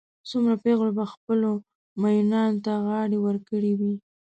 څومره 0.29 0.55
پېغلو 0.63 0.91
به 0.97 1.05
خپلو 1.13 1.51
مئینانو 2.01 2.61
ته 2.65 2.73
غاړې 2.85 3.17
ورکړې 3.25 3.73
وي. 3.79 3.93